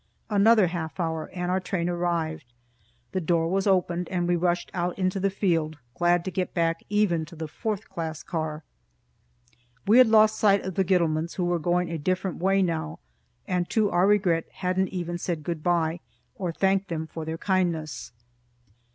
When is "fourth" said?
7.47-7.87